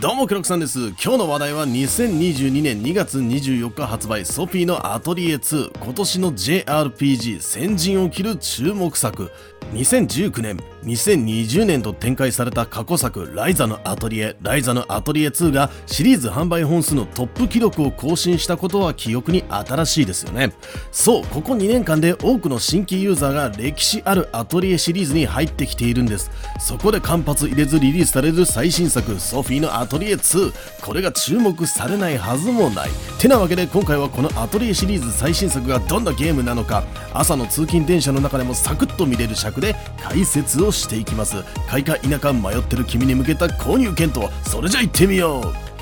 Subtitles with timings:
[0.00, 0.88] どうもクロックさんです。
[0.88, 9.30] 今日の話題は2022年2月24日発売ソフィーのアトリエ2今年の JRPG 先陣を切る注目作。
[9.72, 20.52] 2019年2020年と展開された過去作ライザのアトリエライザのアトリエ2がシリーズ販売本数のトップ記録を更新したことは記憶に新しいですよね。
[20.92, 26.30] そうここ2年間で多くの新規ユーザーが歴史あるアトリエシリーズに入ってきているんです。
[26.58, 32.90] そこで間髪入れずリリースされる最新作ソフィーのアトリエ2これが注目されないはずもない。
[33.18, 36.84] てなわけで今回はこのアトリエシリーズ最新作がどんなゲームなのか。
[37.14, 41.36] 朝の通勤電車の中でもサクッと見れる尺で解説をしていきます。
[41.68, 44.30] 買いか否か迷ってる君に向けた購入検討。
[44.46, 45.74] それじゃ行ってみよう。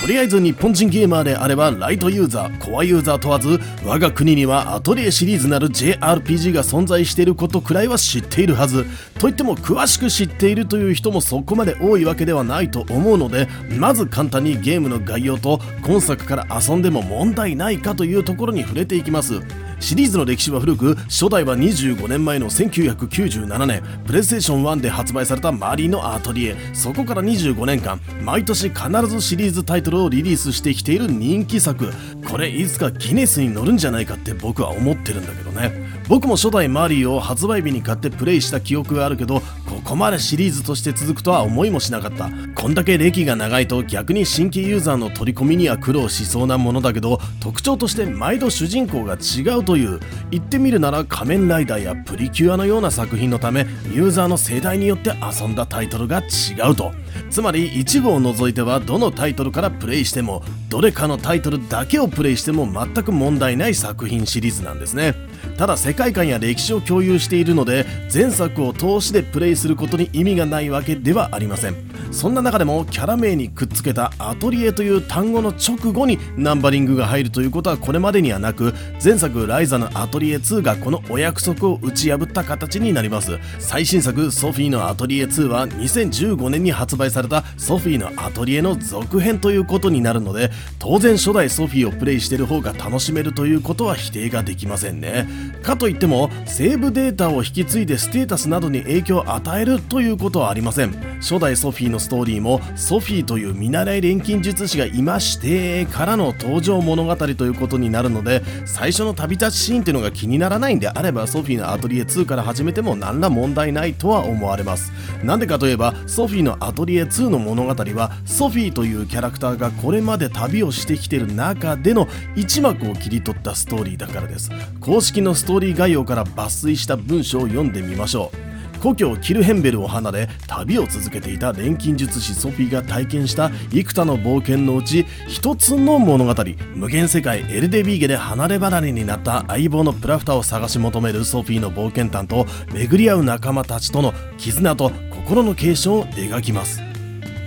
[0.00, 8.86] とりあえず日本人ゲーマーであればライトユーザーコアユーザー問わず我が国にはアトリエシリーズなる JRPG が存在していることくらいは知っているはず。
[9.18, 13.46] といっても詳しく知っているという人もそこまで多いわけではないと思うので
[13.78, 19.42] まず簡単にゲームの概要と今作から遊んでも問題ないかというところに触れていきます。
[19.80, 26.56] シリーズの歴史は古く初代は25年前の1997年プレイステーション1で発売されたマリーのアトリエ。
[26.74, 31.92] そこから25年間毎年必ずシリーズタイトルをリリースしてきている人気作。
[32.28, 35.90] これいつかギネスに乗るんじゃないかって僕は思ってるんだけどね。
[36.08, 42.28] 僕も初代マリーを発売日に買ってプレイした記憶があるけどここまでシリーズとして続くとは思いもしなかった。
[42.54, 50.00] こんだけ歴が長いと逆に新規ユーザーの取り込みには苦労しそうなものだけど特徴として毎度主人公が違うとという
[50.32, 56.90] 言ってみるなら仮面ライダーやプリキュアのような作品のためユーザーの世代によって遊んだタイトルが違うと。
[57.30, 65.14] つまり一部を除いてはどのタイトルからプレイしてもどれかのタイトルだけをプレイしても全く問題ない作品シリーズなんですね。
[65.56, 71.89] ただ世界観や歴史を共有しているので前作を通しでプレイすることに意味がないわけではありません。
[72.10, 83.38] そんな中でもキャラ名にくっつけたアトリエという単語の直後にナンバリングが入るということはこれまでにはなく前作ライザのアトリエ2がこのお約束を打ち破った形になります。
[83.58, 95.28] 最新作ソフィーのアトリエ2は2015年に発売されたソフィーのアトリエの続編ということになるので当然初代ソフィーをプレイしている方が楽しめるということは否定ができませんね。
[95.62, 100.92] かといってもセーブデータを引き継いでステータスなどに影響を与えるということはありません。
[101.20, 124.50] 初代ソフィーのストーリーもソフィーという見習い錬金術師がいましてからの登場物語ということになるので最初の旅立ちシーンっていうのが気にならないんであればソフィーのアトリエ2から始めても何ら問題ないとは思われますなんでかといえばソフィーのアトリエ2の物語はソフィーというキャラクターがこれまで旅をしてきてる中での一幕を切り取ったストーリーだからです。
[124.80, 128.49] 公式のストーリー概要から抜粋した文章を読んでみましょう。
[128.80, 136.34] 故郷キルヘンベルを離れ旅を続けていた錬金術師ソフィーが体験した幾多の冒険のうち一つの物語
[136.74, 146.90] 無限世界エルデビーゲで離れ離れになった相棒のプラフタを探し求めるソフィーの冒険探と巡り合う仲間たちとの絆と心の継承を描きます。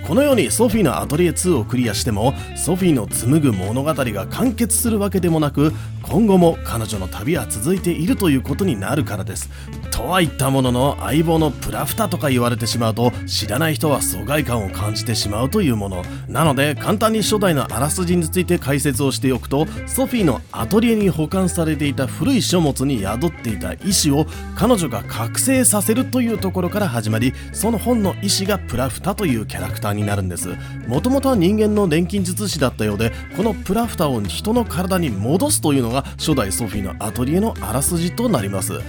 [0.06, 5.72] このようにソフィーのアトリエ2をクリアしてもソフィーの紡ぐ物語が完結するわけでもなく
[6.08, 9.50] 今後も彼女の旅は続いているということになるからです。
[9.90, 16.04] とは言ったものの相棒のプラフタとか言われてしまうと知らない人は疎外感を感じてしまうというもの。
[16.28, 24.26] なので簡単に初代のあらすじについて解説をしておくとソフィーのアトリエに保管されていた古い書物に宿っていた意志を
[24.56, 30.48] 彼女が覚醒させるというところから始まりその本の意志がプラフタというキャラクターになるんです。
[30.88, 38.80] もともとは人間の錬金術師だったようでこのプラフタを人の体に戻すというのが初代ソフィーのアトリエのあらすじとなります。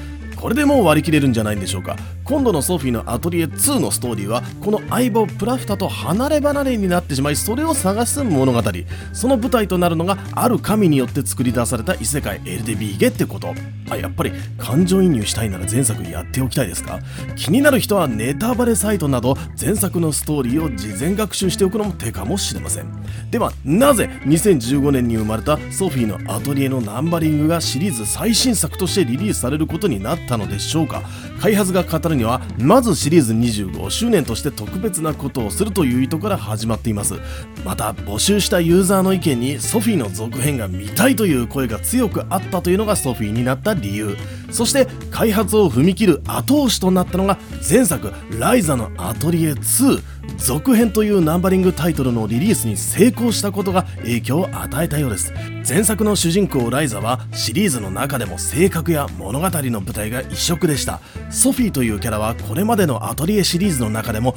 [0.46, 1.96] これでもう割り切れるんじゃないんでしょうか。
[2.24, 8.62] 今度のソフィーのアトリエ2のストーリーはこの相棒プラフタと離れ離れになってしまいそれを探す物語。
[9.12, 13.56] その舞台となるのがある神によって作り出された異世界エルデビーゲってこと。
[13.90, 17.00] あやっぱり感情移入したいなら前作やっておきたいですか？
[17.36, 22.86] 気になる人はネタバレサイトなど前作のストーリーを事前学習しておくのも手かもしれません。
[23.32, 31.04] ではなぜ2015年に生まれたソフィーのアトリエのナンバリングがシリーズ最新作としてリリースされることになったのでしょうか。
[31.40, 37.16] 開発が語るにはまずシリーズ25周年として特別なことをするという意図から始まっています。
[37.64, 44.18] また募集したユーザーの意見にソフィーの続編が見たいという声が強くあったというのがソフィーになった理由。
[44.52, 47.38] そして開発を踏み切る後押しとなったのが
[47.68, 50.02] 前作「ライザのアトリエ2」
[50.38, 55.34] 続編というナンバリングタイトルのリリースに成功したことが影響を与えたようです。
[55.68, 61.02] 前作の主人公ライザはシリーズの中でも性格や物語の舞台が異色でした。
[61.32, 64.36] ソフィーというキャラはこれまでのアトリエシリーズの中でも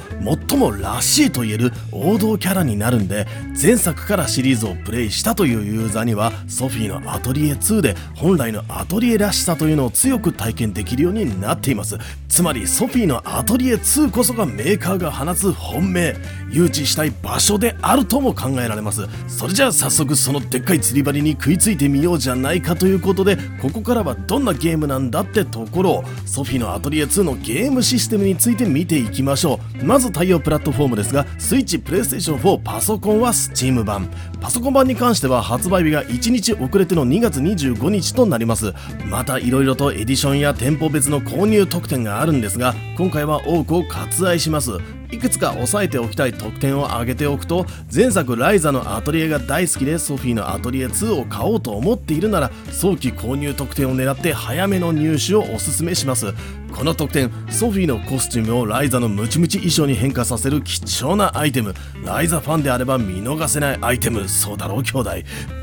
[0.49, 3.27] 最もらしいと言える王道キャラになるんで
[3.61, 11.99] 前作からシリーズをプレイしたというユーザーにはソフィーのアトリエ2で本来のアトリエらしさというのを強く体験できるようになっています。
[12.27, 16.15] つまりソフィーのアトリエ2こそがメーカーが放つ本本命
[16.51, 19.07] 誘致したい場所であるとも考えられます。
[19.27, 29.85] それじゃあ早速そのでっかい釣り針に食いついてみようじゃないかということでここからはどんなゲームなんだってところをソフィのアトリエ2のゲームシステムについて見ていきましょう。
[29.85, 34.09] まず対応プラットフォームですがスイッチプレイステーション4パソコンは Steam 版。
[34.41, 38.73] パソコン版に関しては発売日が1日遅れての2月25日となります。
[39.05, 44.98] また色々とエディションや店舗別の購入特典があるんですが今回は多くを割愛します。
[45.11, 56.33] いくつか押さえておきたい特典を挙げておくと前作ライザのアトリエが大好きでソフィーのアトリエ2を買おうと思っているなら早期購入特典を狙って早めの入手をおすすめします
[56.75, 61.73] この特典ソフィーのコスチュームをライザのムチムチ衣装に変化させる貴重なアイテム。
[62.05, 65.11] ライザファンであれば見逃せないアイテムそうだろう兄弟。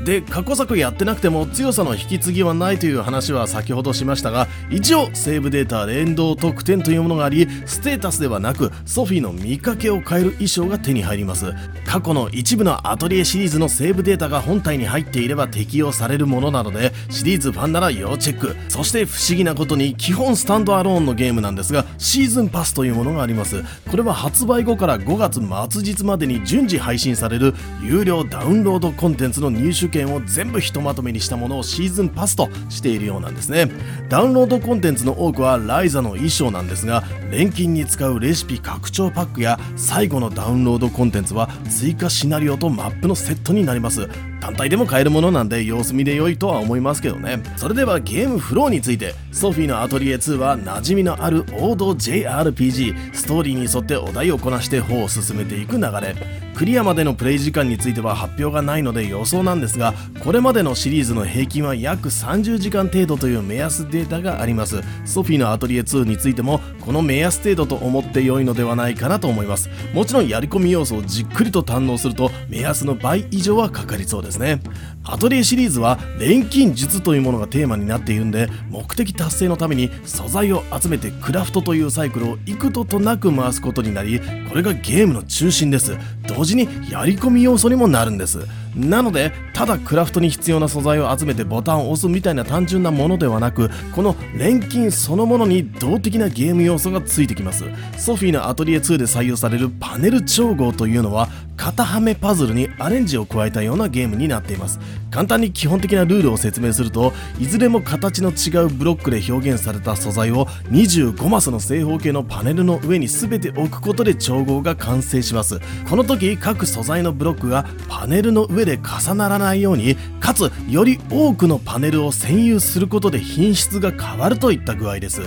[0.05, 11.53] で過去作やってなくても強さの引き継ぎはないという話は先ほどしましたが一応セーブデータ連動特典というものがありステータスではなくソフィーの見かけを変える衣装が手に入ります。
[11.85, 18.55] 過去の一部のアトリエシリーズのセーブデータが本体に入っていれば適用されるものなのでシリーズファンなら要チェック。
[18.69, 23.63] そして不思議なことに基本スタンドアローンのゲームなんですがシーズンパスというものがあります。
[23.89, 25.41] これは発売後から5月
[25.71, 33.69] 末日までに順次配信される有料ダウンロードコンテンツの入手券を全部ひとまとめにしたものをシーズンパスとしているようなんですね。
[34.09, 44.07] ダウンロードコンテンツの多くはライザの衣装なんですが錬金に使うレシピ拡張パックや最後のダウンロードコンテンツは追加シナリオとマップのセットになります。
[44.39, 47.41] 単体でも買えるものなんで様子見で良いとは思いますけどね。
[47.55, 56.46] それではゲームフローについてソフィーのアトリエ2は馴染みのある王道 JRPG ストーリーに沿ってお題をこなして方を進めていく流れ。
[56.57, 59.93] クリアまでのプレイ時間については発表がないので予想なんですが
[60.23, 64.81] これまでのシリーズの平均は約30時間程度という目安データがあります。
[65.05, 69.69] ソフィーのアトリエ2についてもこの目安程度と思って良いのではないかなと思います。
[69.93, 74.59] もちろんやり込み要素をじっくりと堪能すると目安の倍以上はかかりそうですね。
[75.03, 84.19] アトリエシリーズは錬金術というものがテーマになっているんで目的達成のために素材を集めてクラフトというサイクルを幾度となく回すことになり
[84.49, 85.95] これがゲームの中心です。
[86.27, 88.39] 同時にやり込み要素にもなるんです。
[88.77, 97.63] なのでただクラフトに必要な素材を集めてボタンを押すみたいな単純なものではなくこの錬金そのものに動的なゲーム要素がついてきます。
[97.97, 104.79] ソフィーのアトリエ2で採用されるパネル調合というのは型はめパズルにアレンジを加えたようなゲームになっています。
[105.09, 115.59] 簡単に基本的なルールを説明するといずれも形の違うブロックで表現された素材を25マスの正方形のパネルの上に全て置くことで調合が完成します。
[115.89, 125.21] この時各素材のブロックがパネルの上で重ならないようにかつより多くのパネルを占有することで品質が変わるといった具合です。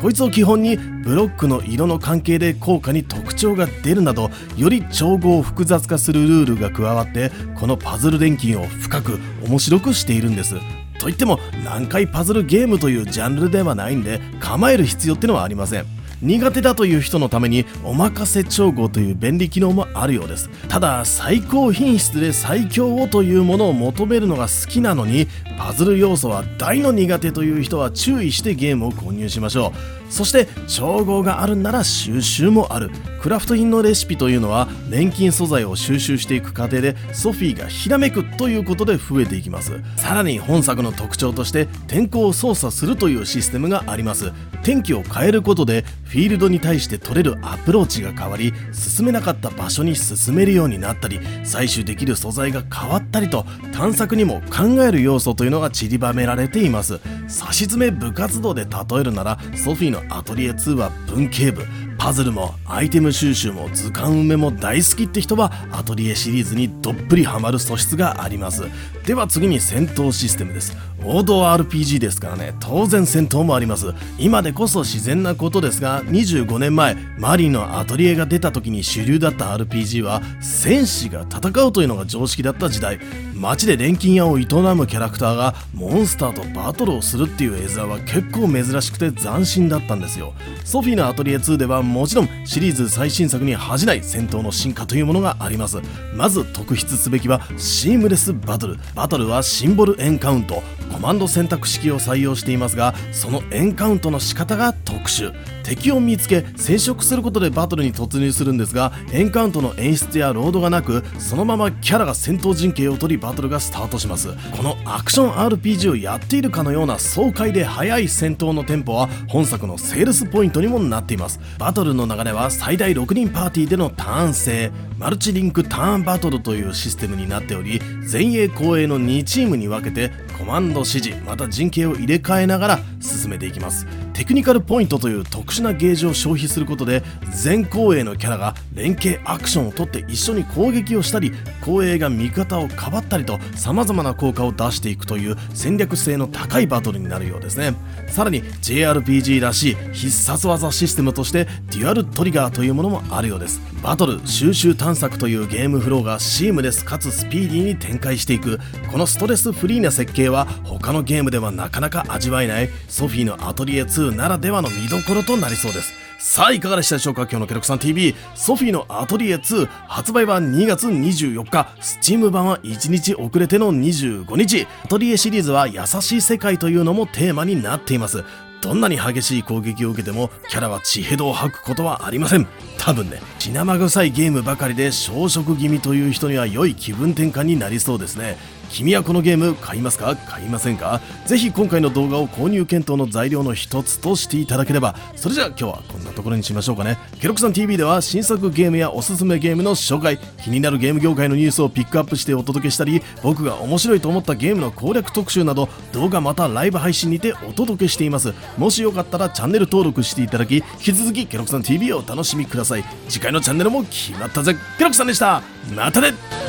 [0.00, 10.54] こいつを基本にブロックの色の関係で効果に特徴が出るなどより調合を複雑化するルールが加わってこのパズル錬金を深く面白くしているんです。
[10.98, 15.86] といっても難解パズルゲームというジャンルではないんで構える必要ってのはありません。
[16.22, 20.48] 苦手だという人のためにおまかせ調合という便利機能もあるようです。
[20.68, 25.26] ただ最高品質で最強をというものを求めるのが好きなのに
[25.58, 29.72] パズル要素は大の苦手という人は注意してゲームを購入しましょ
[30.05, 30.05] う。
[30.08, 32.90] そして調合があるなら収集もある。
[33.20, 39.80] クラフト品のレシピというのは錬金素材を収集していく過程でソフィーがひらめくということで増えていきます。
[39.96, 44.32] さらに本作の特徴として天候を操作するというシステムがあります。
[44.62, 57.00] 天気を変えることでフィールドに対して取れるアプローチが変わり進めなかった場所に進めるようになったり採取できる素材が変わったりと探索にも考える要素というのが散りばめられています。
[57.28, 61.62] 差し詰め部活動で例えるならソフィーのアトリエ2は文系部。
[61.98, 68.64] パズルもアイテム収集も図鑑埋めも大好きって人はアトリエシリーズにどっぷりハマる素質があります。
[69.06, 70.76] では次に戦闘システムです。
[71.04, 72.54] 王道 RPG ですからね。
[72.58, 73.94] 当然戦闘もあります。
[74.18, 82.98] 今でこそ自然なことですが25年前マリーのアトリエが出た時に主流だった RPG は戦士が戦うというのが常識だった時代。
[83.36, 90.32] 街で錬金屋を営むキャラクターがモンスターとバトルをするっていう絵面は結構珍しくて斬新だったんですよ。
[90.64, 95.78] ソフィーのアトリエ2ではもちろんシリーズ最新作に恥じない戦闘の進化というものがあります。
[96.16, 98.78] まず特筆すべきはシームレスバトル。
[98.96, 105.34] バトルはシンボルエンカウントコマンド選択式を採用していますがそのエンカウントの仕方が特殊。
[105.66, 114.28] 敵を見つけ接触することでバトルに突入するんですがエンカウントの演出やロードがなくそのままキャラが戦闘陣形を取りバトルがスタートします。
[114.56, 121.40] このアクション RPG をやっているかのような爽快で速い戦闘のテンポは本作のセールスポイントにもなっています。
[121.58, 124.70] バトルの流れは最大6人パーティーでのターン制。
[124.98, 133.86] マルチリンクターンバトルというシステムになっており前衛後衛の2チームに分けてコマンド指示また陣形を入れ替えながら進めていきます。
[134.16, 137.02] テクニカルポイントという特殊なゲージを消費することで
[137.34, 147.74] 全後衛のキャラが連携アクションをとって一緒に攻撃をしたり後衛が味方をかばったりと様々な効果を出していくという戦略性の高いバトルになるようですね。
[148.08, 153.60] さらに JRPG らしい必殺技システムとしてデュアルトリガーというものもあるようです。
[153.82, 158.58] バトル収集探索というゲームフローがシームレスかつスピーディーに展開していく。
[158.90, 162.70] このストレスフリーな設計は他のゲームではなかなか味わえない。
[162.88, 167.22] ソフィーのアトリエ2ならではの見どころとなりそうですさあいかがでしたでしょうか？
[167.22, 171.68] 今日のケロクさん TV ソフィーのアトリエ2発売は2月24日。
[171.80, 174.66] スチーム版は1日遅れての25日。
[174.84, 178.24] アトリエシリーズは優しい世界というのもテーマになっています。
[178.62, 182.46] どんなに激しい攻撃を受けてもキャラは血ヘドを吐くことはありません。
[182.78, 188.38] 多分ね血生臭いゲームばかりで消食気味という人には良い気分転換になりそうですね。
[188.70, 190.16] 君はこのゲーム買いますか？
[190.16, 191.00] 買いませんか？
[191.24, 194.94] ぜひ今回の動画を購入検討の材料の一つとしていただければ。
[195.16, 196.98] それじゃあ今日はこんなところにしましょうかね。
[197.20, 208.34] ケロクさん TV では新作ゲームやおすすめゲームの紹介気になるゲーム業界のニュースをピックアップしてお届けしたり僕が面白いと思ったゲームの攻略特集など動画またライブ配信にてお届けしています。
[208.58, 212.84] もしよかったらチャンネル登録していただき引き続きケロクさん TV をお楽しみください。
[213.08, 214.56] 次回のチャンネルも決まったぜ。
[214.78, 215.42] ケロクさんでした。
[215.74, 216.45] またね。